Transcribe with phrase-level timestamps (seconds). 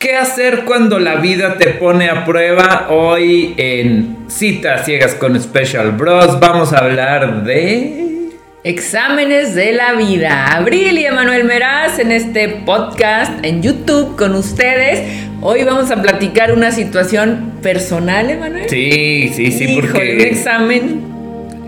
[0.00, 2.86] ¿Qué hacer cuando la vida te pone a prueba?
[2.88, 8.30] Hoy en Citas Ciegas con Special Bros vamos a hablar de...
[8.64, 10.56] Exámenes de la vida.
[10.56, 15.26] Abril y Emanuel Meraz en este podcast en YouTube con ustedes.
[15.42, 18.70] Hoy vamos a platicar una situación personal, Emanuel.
[18.70, 20.14] Sí, sí, sí, Híjole, porque...
[20.14, 21.00] un examen.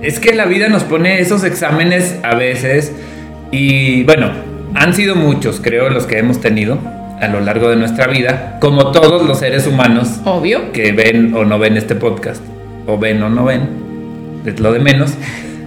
[0.00, 2.92] Es que la vida nos pone esos exámenes a veces
[3.50, 4.32] y bueno,
[4.74, 8.90] han sido muchos, creo, los que hemos tenido a lo largo de nuestra vida, como
[8.92, 10.72] todos los seres humanos Obvio.
[10.72, 12.42] que ven o no ven este podcast,
[12.86, 13.62] o ven o no ven,
[14.44, 15.12] es lo de menos.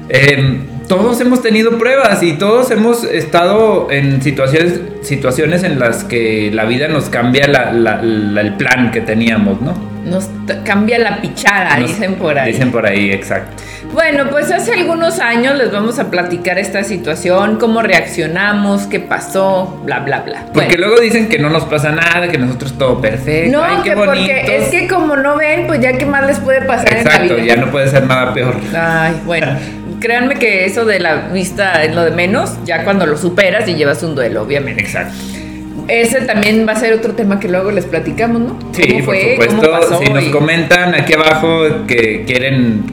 [0.10, 6.52] Eh, todos hemos tenido pruebas y todos hemos estado en situaciones, situaciones en las que
[6.54, 9.95] la vida nos cambia la- la- la- el plan que teníamos, ¿no?
[10.06, 10.30] Nos
[10.64, 12.52] cambia la pichada, Nos- dicen por ahí.
[12.52, 13.64] Dicen por ahí, exacto.
[13.92, 19.82] Bueno, pues hace algunos años les vamos a platicar esta situación, cómo reaccionamos, qué pasó,
[19.84, 20.46] bla, bla, bla.
[20.54, 20.88] Porque Bueno.
[20.88, 23.58] luego dicen que no nos pasa nada, que nosotros todo perfecto.
[23.58, 26.40] No, ay, qué que porque es que como no ven, pues ya qué más les
[26.40, 27.56] puede pasar en Exacto, la vida.
[27.56, 28.56] ya no puede ser nada peor.
[28.78, 29.48] Ay, bueno,
[30.00, 33.76] créanme que eso de la vista es lo de menos, ya cuando lo superas y
[33.76, 34.82] llevas un duelo, obviamente.
[34.84, 35.16] Exacto.
[35.88, 38.60] Ese también va a ser otro tema que luego les platicamos, ¿no?
[38.74, 39.32] Sí, ¿Cómo por fue?
[39.50, 40.00] supuesto.
[40.04, 42.84] Si nos comentan aquí abajo que quieren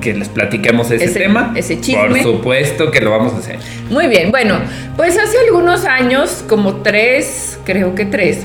[0.00, 2.08] que les platiquemos ese, Ese- tema, ese chisme.
[2.08, 3.58] por supuesto que lo vamos a hacer.
[3.88, 4.58] Muy bien, bueno,
[4.96, 8.40] pues hace algunos años, como tres, creo que tres,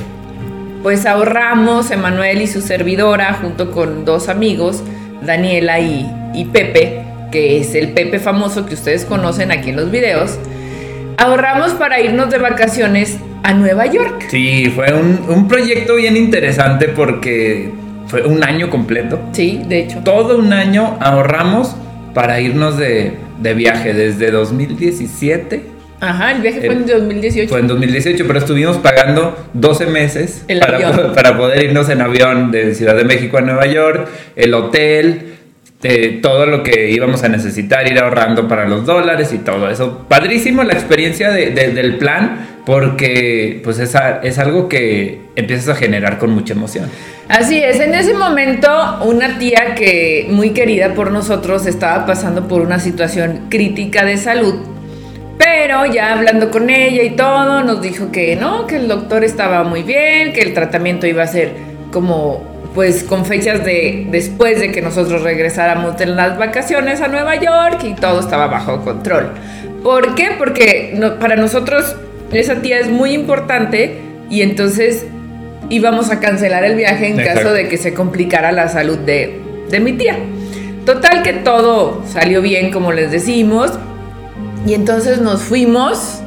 [0.82, 4.82] pues ahorramos, Emanuel y su servidora, junto con dos amigos,
[5.22, 9.92] Daniela y, y Pepe, que es el Pepe famoso que ustedes conocen aquí en los
[9.92, 10.38] videos,
[11.20, 14.26] ahorramos para irnos de vacaciones a Nueva York.
[14.30, 17.70] Sí, fue un, un proyecto bien interesante porque
[18.08, 19.20] fue un año completo.
[19.34, 20.00] Sí, de hecho.
[20.04, 21.76] Todo un año ahorramos
[22.14, 25.62] para irnos de, de viaje desde 2017
[26.02, 27.50] Ajá, el viaje fue en El- 2018.
[27.50, 32.52] Fue en 2018, pero estuvimos pagando 12 meses El para, para poder irnos en avión
[32.52, 35.34] de Ciudad de México a Nueva York, el hotel,
[36.22, 40.06] todo lo que íbamos a necesitar, ir ahorrando para los dólares y todo eso.
[40.10, 45.76] Padrísimo la experiencia de- de- del plan porque pues es, es algo que empiezas a
[45.76, 46.86] generar con mucha emoción.
[47.30, 48.68] Así es, en ese momento
[49.06, 54.56] una tía que muy querida por nosotros estaba pasando por una situación crítica de salud,
[55.38, 59.64] pero ya hablando con ella y todo, nos dijo que no, que el doctor estaba
[59.64, 61.54] muy bien, que el tratamiento iba a ser
[61.92, 67.36] como pues con fechas de después de que nosotros regresáramos de las vacaciones a Nueva
[67.36, 69.32] York y todo estaba bajo control.
[69.84, 70.30] ¿Por qué?
[70.38, 71.96] Porque no- para nosotros
[72.32, 73.98] esa tía es muy importante
[74.30, 75.06] y entonces
[75.70, 77.42] íbamos a cancelar el viaje en Exacto.
[77.42, 80.18] caso de que se complicara la salud de, de mi tía.
[80.86, 83.78] Total que todo salió bien, como les decimos,
[84.66, 86.22] y entonces nos fuimos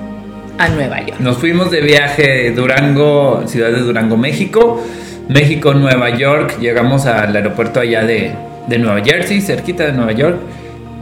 [0.58, 1.20] a Nueva York.
[1.20, 4.82] Nos fuimos de viaje Durango, ciudad de Durango, México.
[5.28, 6.58] México, Nueva York.
[6.60, 8.32] Llegamos al aeropuerto allá de,
[8.66, 10.36] de Nueva Jersey, cerquita de Nueva York.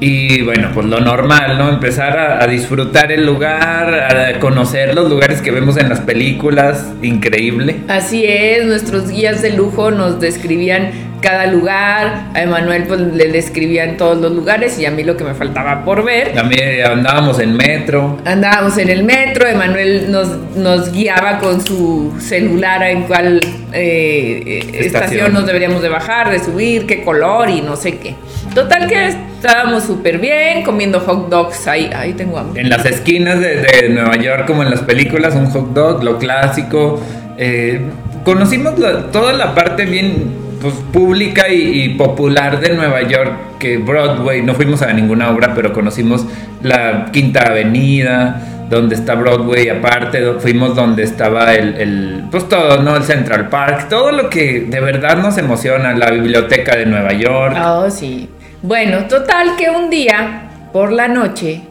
[0.02, 1.68] Y bueno, pues lo normal, ¿no?
[1.68, 6.86] Empezar a, a disfrutar el lugar, a conocer los lugares que vemos en las películas.
[7.02, 7.76] Increíble.
[7.86, 13.96] Así es, nuestros guías de lujo nos describían cada lugar, a Emanuel pues le describían
[13.96, 16.32] todos los lugares y a mí lo que me faltaba por ver.
[16.34, 18.18] También andábamos en metro.
[18.24, 23.40] Andábamos en el metro, Emanuel nos, nos guiaba con su celular en cuál
[23.72, 24.84] eh, eh, Estación.
[24.86, 28.14] estación nos deberíamos de bajar, de subir, qué color y no sé qué.
[28.54, 32.60] Total que estábamos súper bien, comiendo hot dogs, ahí, ahí tengo hambre.
[32.62, 36.18] En las esquinas de, de Nueva York, como en las películas, un hot dog, lo
[36.18, 37.00] clásico.
[37.38, 37.80] Eh,
[38.24, 43.78] conocimos la- toda la parte bien pues, pública y, y popular de Nueva York, que
[43.78, 46.26] Broadway, no fuimos a ninguna obra, pero conocimos
[46.62, 52.96] la Quinta Avenida, donde está Broadway aparte, fuimos donde estaba el, el, pues todo, ¿no?
[52.96, 57.56] El Central Park, todo lo que de verdad nos emociona, la biblioteca de Nueva York.
[57.60, 58.28] Oh, sí.
[58.62, 61.62] Bueno, total que un día por la noche,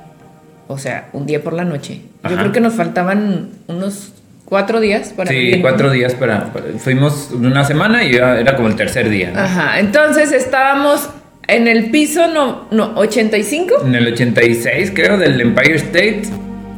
[0.67, 4.13] o sea, un día por la noche, yo creo que nos faltaban unos
[4.49, 5.61] cuatro días para Sí, venir.
[5.61, 9.31] cuatro días para, para- Fuimos una semana y ya era como el tercer día.
[9.33, 9.39] ¿no?
[9.39, 11.09] Ajá, entonces estábamos
[11.47, 13.85] en el piso no, no, 85.
[13.85, 16.23] En el 86, creo, del Empire State.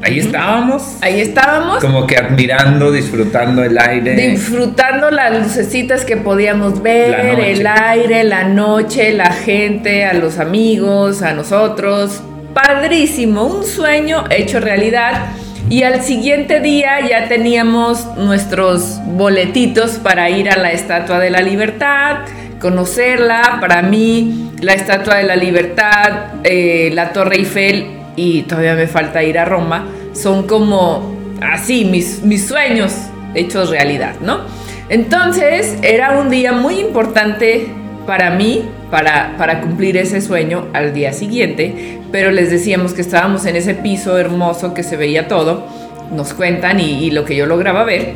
[0.04, 0.98] Ahí estábamos.
[1.02, 1.80] Ahí estábamos.
[1.84, 4.16] Como que admirando, disfrutando el aire.
[4.16, 11.22] Disfrutando las lucecitas que podíamos ver, el aire, la noche, la gente, a los amigos,
[11.22, 12.22] a nosotros.
[12.54, 15.34] Padrísimo, un sueño hecho realidad.
[15.72, 21.40] Y al siguiente día ya teníamos nuestros boletitos para ir a la Estatua de la
[21.40, 22.26] Libertad,
[22.60, 23.60] conocerla.
[23.62, 27.86] Para mí, la Estatua de la Libertad, eh, la Torre Eiffel
[28.18, 32.92] y todavía me falta ir a Roma, son como así mis, mis sueños
[33.34, 34.42] hechos realidad, ¿no?
[34.90, 37.74] Entonces era un día muy importante
[38.12, 43.46] para mí, para, para cumplir ese sueño al día siguiente, pero les decíamos que estábamos
[43.46, 45.66] en ese piso hermoso que se veía todo,
[46.12, 48.12] nos cuentan y, y lo que yo lograba ver,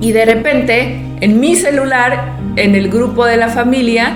[0.00, 4.14] y de repente en mi celular, en el grupo de la familia,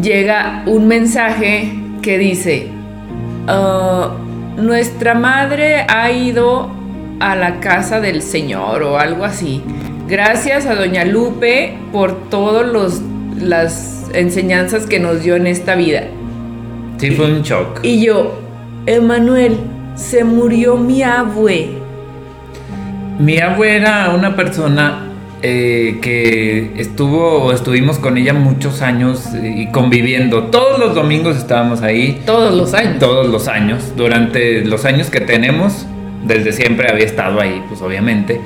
[0.00, 2.68] llega un mensaje que dice,
[3.48, 4.12] "Ah,
[4.56, 6.70] nuestra madre ha ido
[7.18, 9.64] a la casa del Señor o algo así.
[10.06, 13.02] Gracias a Doña Lupe por todas
[13.40, 16.04] las enseñanzas que nos dio en esta vida.
[16.98, 17.80] Sí, fue un shock.
[17.82, 18.40] Y yo,
[18.86, 19.58] Emanuel,
[19.94, 21.70] se murió mi abue.
[23.18, 25.08] Mi abuela era una persona
[25.42, 30.44] eh, que estuvo o estuvimos con ella muchos años y conviviendo.
[30.44, 32.20] Todos los domingos estábamos ahí.
[32.26, 32.98] Todos los años.
[32.98, 33.92] Todos los años.
[33.96, 35.86] Durante los años que tenemos,
[36.26, 38.40] desde siempre había estado ahí, pues obviamente.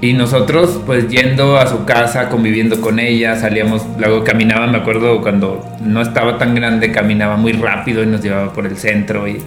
[0.00, 5.20] Y nosotros, pues yendo a su casa, conviviendo con ella, salíamos, luego caminaba, me acuerdo
[5.22, 9.26] cuando no estaba tan grande, caminaba muy rápido y nos llevaba por el centro.
[9.26, 9.42] Y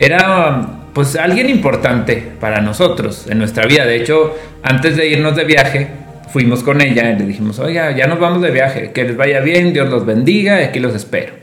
[0.00, 3.86] era, pues, alguien importante para nosotros en nuestra vida.
[3.86, 4.34] De hecho,
[4.64, 5.88] antes de irnos de viaje,
[6.32, 9.38] fuimos con ella y le dijimos, oiga, ya nos vamos de viaje, que les vaya
[9.38, 11.34] bien, Dios los bendiga aquí los espero.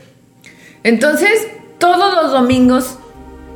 [0.82, 1.48] Entonces,
[1.78, 2.98] todos los domingos,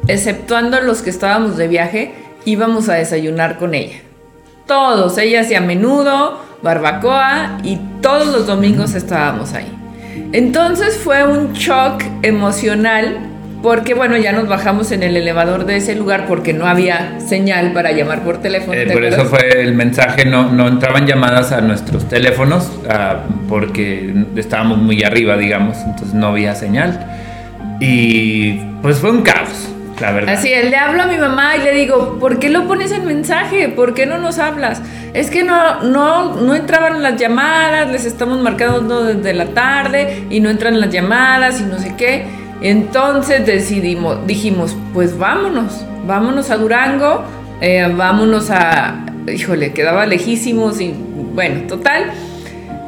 [0.09, 2.13] exceptuando los que estábamos de viaje,
[2.47, 4.04] íbamos a desayunar con ella.
[4.67, 9.71] Todos, ella hacía menudo, barbacoa y todos los domingos estábamos ahí.
[10.33, 13.19] Entonces fue un shock emocional
[13.65, 17.73] porque bueno, ya nos bajamos en el elevador de ese lugar porque no había señal
[17.73, 18.75] para llamar por teléfono.
[18.75, 23.21] Eh, ¿te por eso fue el mensaje, no, no entraban llamadas a nuestros teléfonos ah,
[23.49, 27.07] porque estábamos muy arriba, digamos, entonces no había señal.
[27.81, 30.43] Y pues fue un caos, la verdad.
[30.43, 33.69] Le hablo a mi mamá y le digo, ¿por qué lo pones en mensaje?
[33.69, 34.83] ¿Por qué no nos hablas?
[35.13, 40.41] Es que no, no, no entraban las llamadas, les estamos marcando desde la tarde y
[40.41, 42.27] no entran las llamadas y no sé qué.
[42.61, 47.25] Entonces decidimos, dijimos, pues vámonos, vámonos a Durango,
[47.61, 50.95] eh, vámonos a, híjole, quedaba lejísimos y
[51.35, 52.13] bueno, total,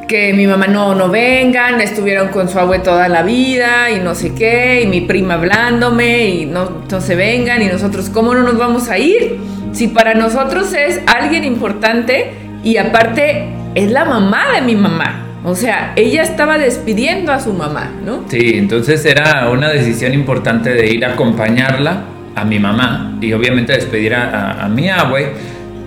[0.07, 4.15] que mi mamá no, no vengan, estuvieron con su abue toda la vida y no
[4.15, 8.43] sé qué, y mi prima hablándome y no, no se vengan y nosotros, ¿cómo no
[8.43, 9.37] nos vamos a ir?
[9.73, 12.31] Si para nosotros es alguien importante
[12.63, 15.23] y aparte es la mamá de mi mamá.
[15.43, 18.23] O sea, ella estaba despidiendo a su mamá, ¿no?
[18.27, 22.03] Sí, entonces era una decisión importante de ir a acompañarla
[22.35, 25.33] a mi mamá y obviamente despedir a, mi abue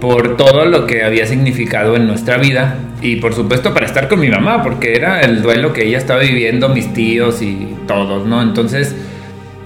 [0.00, 4.20] por todo lo que había significado en nuestra vida y por supuesto para estar con
[4.20, 8.42] mi mamá porque era el duelo que ella estaba viviendo, mis tíos y todos, ¿no?
[8.42, 8.96] Entonces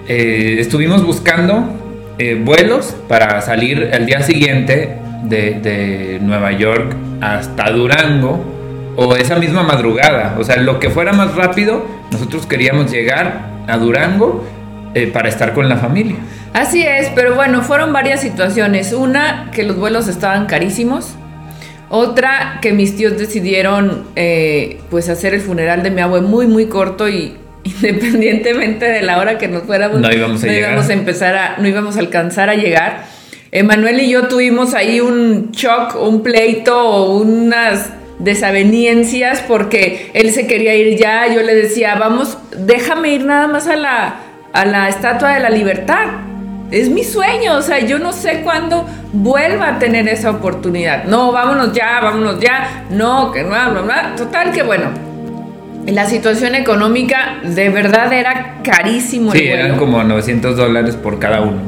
[0.09, 1.69] eh, estuvimos buscando
[2.19, 8.45] eh, vuelos para salir el día siguiente de, de Nueva York hasta Durango
[8.97, 10.37] o esa misma madrugada.
[10.39, 14.45] O sea, lo que fuera más rápido, nosotros queríamos llegar a Durango
[14.95, 16.17] eh, para estar con la familia.
[16.53, 18.93] Así es, pero bueno, fueron varias situaciones.
[18.93, 21.15] Una, que los vuelos estaban carísimos.
[21.89, 26.67] Otra, que mis tíos decidieron eh, pues hacer el funeral de mi abue muy, muy
[26.67, 30.71] corto y independientemente de la hora que nos fuéramos, No íbamos a llegar.
[30.73, 33.05] íbamos a empezar a, no íbamos a alcanzar a llegar.
[33.53, 40.47] Emanuel y yo tuvimos ahí un shock, un pleito o unas desavenencias porque él se
[40.47, 44.17] quería ir ya, yo le decía, vamos, déjame ir nada más a la,
[44.55, 46.07] a la Estatua de la Libertad.
[46.71, 51.05] Es mi sueño, o sea, yo no sé cuándo vuelva a tener esa oportunidad.
[51.05, 52.85] No, vámonos ya, vámonos ya.
[52.91, 54.15] No, que no, bla, bla.
[54.17, 54.87] Total que bueno.
[55.87, 59.65] La situación económica de verdad era carísimo Sí, el vuelo.
[59.67, 61.59] eran como 900 dólares por cada uno.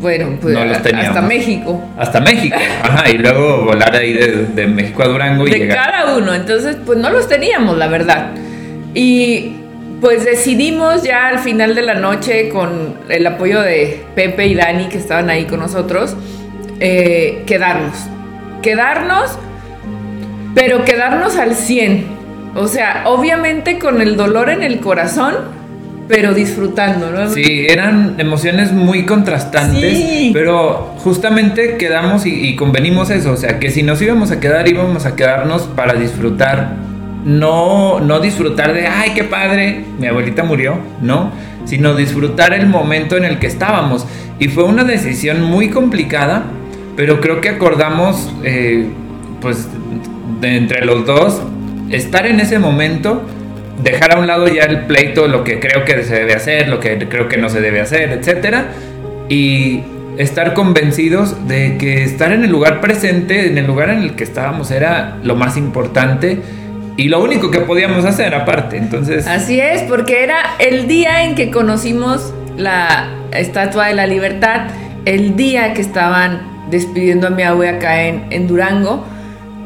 [0.00, 1.22] Bueno, pues No los hasta teníamos.
[1.22, 1.84] México.
[1.96, 2.56] Hasta México.
[2.82, 5.92] Ajá, y luego volar ahí de, de México a Durango y de llegar.
[5.92, 6.34] cada uno.
[6.34, 8.32] Entonces, pues no los teníamos, la verdad.
[8.94, 9.52] Y
[10.02, 14.88] pues decidimos ya al final de la noche, con el apoyo de Pepe y Dani,
[14.88, 16.16] que estaban ahí con nosotros,
[16.80, 17.94] eh, quedarnos.
[18.62, 19.38] Quedarnos,
[20.56, 22.04] pero quedarnos al 100.
[22.56, 25.34] O sea, obviamente con el dolor en el corazón,
[26.08, 27.30] pero disfrutando, ¿no?
[27.30, 30.30] Sí, eran emociones muy contrastantes, Sí.
[30.34, 34.68] pero justamente quedamos y, y convenimos eso, o sea, que si nos íbamos a quedar,
[34.68, 36.74] íbamos a quedarnos para disfrutar,
[37.24, 41.30] no, no disfrutar de, ay, qué padre, mi abuelita murió, no,
[41.64, 44.06] sino disfrutar el momento en el que estábamos.
[44.38, 46.44] Y fue una decisión muy complicada,
[46.96, 48.88] pero creo que acordamos, eh,
[49.40, 49.68] pues,
[50.40, 51.40] de entre los dos,
[51.90, 53.22] estar en ese momento
[53.82, 56.80] dejar a un lado ya el pleito, lo que creo que se debe hacer, lo
[56.80, 58.66] que creo que no se debe hacer, etcétera,
[59.28, 59.82] y
[60.18, 64.24] estar convencidos de que estar en el lugar presente, en el lugar en el que
[64.24, 66.40] estábamos, era lo más importante
[66.96, 68.76] y lo único que podíamos hacer aparte.
[68.76, 69.26] Entonces.
[69.26, 74.68] Así es, porque era el día en que conocimos la Estatua de la Libertad,
[75.04, 79.04] el día que estaban despidiendo a mi abuela acá en, en Durango,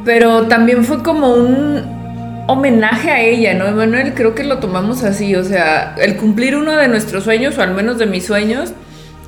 [0.04, 4.14] pero también fue como un homenaje a ella, ¿no, Emanuel?
[4.14, 7.74] Creo que lo tomamos así, o sea, el cumplir uno de nuestros sueños, o al
[7.74, 8.72] menos de mis sueños,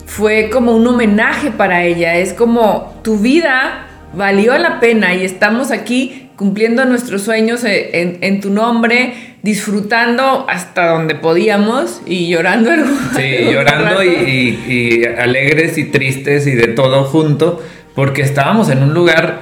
[0.07, 5.71] fue como un homenaje para ella, es como tu vida valió la pena y estamos
[5.71, 12.71] aquí cumpliendo nuestros sueños en, tu nombre, disfrutando hasta donde podíamos y llorando.
[13.17, 17.61] Sí, llorando y, y, alegres y tristes y de todo junto,
[17.97, 19.41] porque estábamos en un lugar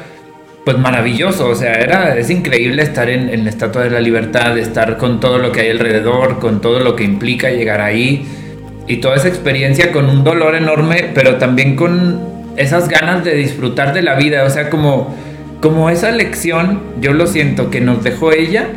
[0.64, 4.56] pues maravilloso, o sea, era, es increíble estar en, en la Estatua de la Libertad,
[4.56, 8.26] estar con todo lo que hay alrededor, con todo lo que implica llegar ahí
[8.88, 12.20] y toda esa experiencia con un dolor enorme, pero también con
[12.56, 15.14] esas ganas de disfrutar de la vida, o sea, como,
[15.60, 18.68] como esa lección, yo lo siento, que nos dejó ella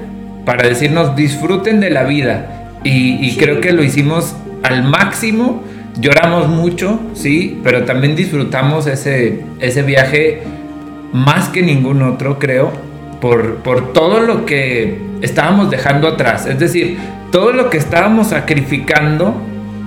[0.46, 5.64] para decirnos disfruten de la vida y, y creo que lo hicimos al máximo,
[6.00, 10.44] lloramos mucho, sí, pero también disfrutamos ese, ese viaje
[11.12, 12.72] más que ningún otro, creo,
[13.20, 16.46] por, por todo lo que estábamos dejando atrás.
[16.46, 16.98] Es decir,
[17.32, 19.36] todo lo que estábamos sacrificando,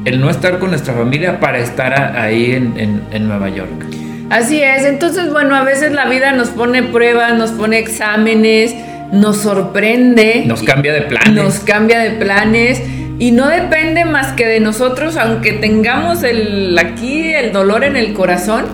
[0.04, 3.86] el no estar con nuestra familia para estar ahí en, en, Nueva York.
[4.32, 8.74] Así es, entonces bueno, a veces la vida nos pone pruebas, nos pone exámenes,
[9.12, 10.44] nos sorprende.
[10.46, 11.34] Nos cambia de planes.
[11.34, 12.80] Nos cambia de planes.
[13.18, 18.14] Y no depende más que de nosotros, aunque tengamos el, aquí el dolor en el
[18.14, 18.64] corazón,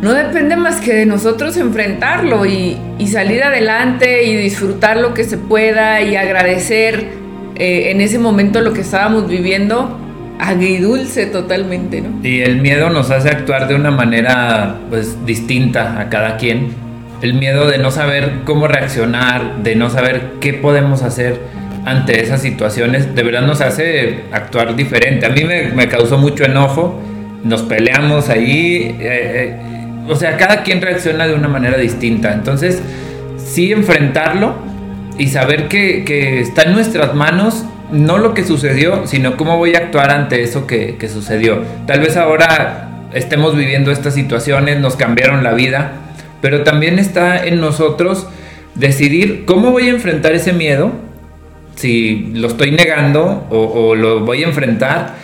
[0.00, 2.78] no depende más que de nosotros enfrentarlo y,
[3.10, 7.08] salir adelante y disfrutar lo que se pueda y agradecer
[7.56, 9.98] eh, en ese momento lo que estábamos viviendo
[10.38, 12.26] agridulce totalmente, ¿no?
[12.26, 16.68] Y el miedo nos hace actuar de una manera pues distinta a cada quien.
[17.22, 21.40] El miedo de no saber cómo reaccionar, de no saber qué podemos hacer
[21.84, 25.26] ante esas situaciones, de verdad nos hace actuar diferente.
[25.26, 27.00] A mí me, causó mucho enojo,
[27.44, 28.96] nos peleamos ahí.
[28.98, 29.56] Eh, eh,
[30.08, 32.32] o sea, cada quien reacciona de una manera distinta.
[32.32, 32.82] Entonces,
[33.36, 34.56] sí enfrentarlo
[35.18, 39.78] y saber que, está en nuestras manos no lo que sucedió, sino cómo voy a
[39.78, 41.62] actuar ante eso que, que, sucedió.
[41.86, 45.92] Tal vez ahora estemos viviendo estas situaciones, nos cambiaron la vida,
[46.40, 48.26] pero también está en nosotros
[48.74, 50.92] decidir cómo voy a enfrentar ese miedo,
[51.74, 55.14] si lo estoy negando o, o lo voy a enfrentar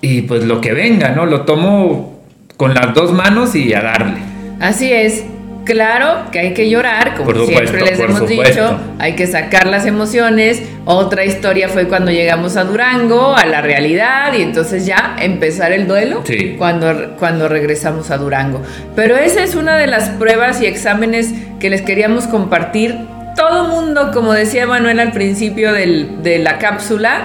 [0.00, 1.26] y pues lo que venga, ¿no?
[1.26, 2.22] Lo tomo
[2.56, 4.18] con las dos manos y a darle.
[4.60, 5.24] Así es.
[5.64, 10.62] Claro que hay que llorar, como siempre les hemos dicho, hay que sacar las emociones.
[10.84, 15.86] Otra historia fue cuando llegamos a Durango, a la realidad, y entonces ya empezar el
[15.86, 16.22] duelo
[16.58, 18.60] cuando, cuando regresamos a Durango.
[18.94, 22.98] Pero esa es una de las pruebas y exámenes que les queríamos compartir.
[23.34, 27.22] Todo mundo, como decía Manuel al principio de la cápsula,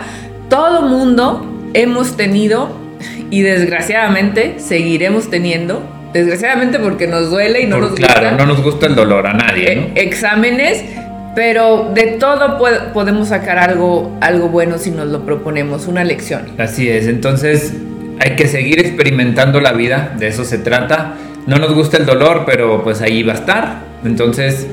[0.49, 2.69] todo mundo hemos tenido
[3.29, 8.87] y desgraciadamente seguiremos teniendo, desgraciadamente porque nos duele y no nos claro, no nos gusta
[8.87, 9.75] el dolor a nadie.
[9.75, 9.87] ¿no?
[9.95, 10.83] Exámenes,
[11.35, 12.57] pero de todo
[12.93, 16.47] podemos sacar algo, algo bueno si nos lo proponemos, una lección.
[16.57, 17.73] Así es, entonces
[18.19, 21.15] hay que seguir experimentando la vida, de eso se trata.
[21.47, 23.79] No nos gusta el dolor, pero pues ahí va a estar.
[24.03, 24.67] Entonces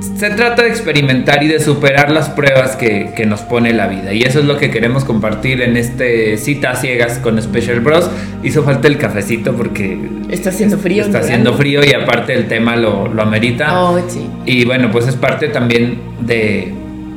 [0.00, 4.12] se trata de experimentar y de superar las pruebas que, nos pone la vida.
[4.12, 8.10] Y eso es lo que queremos compartir en este cita ciegas con Special Bros.
[8.42, 9.98] Hizo falta el cafecito porque...
[10.30, 11.04] Está haciendo frío.
[11.04, 13.82] Está haciendo frío y aparte el tema lo, amerita.
[13.82, 14.26] Oh, sí.
[14.46, 16.72] Y bueno, pues es parte también de...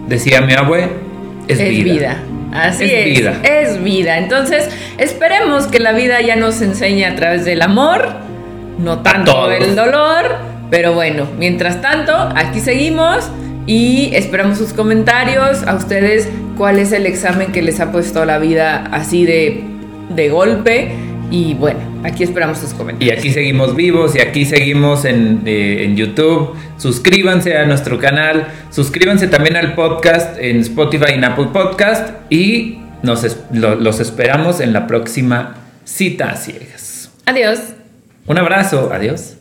[0.08, 0.90] Decía mi abue,
[1.48, 2.22] es, vida.
[2.52, 3.40] Así es, vida.
[3.44, 4.18] Es vida.
[4.18, 8.10] Entonces, esperemos que la vida ya nos enseñe a través del amor,
[8.78, 13.30] no tanto del dolor pero bueno, mientras tanto, aquí seguimos
[13.68, 15.62] y esperamos sus comentarios.
[15.68, 16.28] A ustedes,
[16.58, 19.64] ¿cuál es el examen que les ha puesto la vida así de,
[20.10, 20.94] de golpe?
[21.30, 23.16] Y bueno, aquí esperamos sus comentarios.
[23.16, 26.56] Y aquí seguimos vivos y aquí seguimos en, eh, en, YouTube.
[26.78, 28.48] Suscríbanse a nuestro canal.
[28.72, 32.16] Suscríbanse también al podcast en Spotify y en Apple Podcast.
[32.32, 35.54] Y nos los esperamos en la próxima
[35.86, 37.12] cita ciegas.
[37.28, 37.60] Adiós.
[38.26, 38.90] Un abrazo.
[38.92, 39.36] Adiós.